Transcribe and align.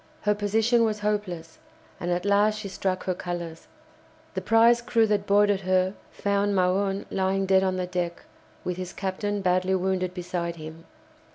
Her 0.21 0.33
position 0.33 0.83
was 0.83 1.01
hopeless, 1.01 1.59
and 1.99 2.09
at 2.09 2.25
last 2.25 2.57
she 2.57 2.67
struck 2.69 3.03
her 3.03 3.13
colours. 3.13 3.67
The 4.33 4.41
prize 4.41 4.81
crew 4.81 5.05
that 5.05 5.27
boarded 5.27 5.61
her 5.61 5.93
found 6.09 6.55
Magon 6.55 7.05
lying 7.11 7.45
dead 7.45 7.61
on 7.61 7.75
the 7.75 7.85
deck, 7.85 8.23
with 8.63 8.77
his 8.77 8.93
captain, 8.93 9.41
badly 9.43 9.75
wounded, 9.75 10.15
beside 10.15 10.55
him. 10.55 10.85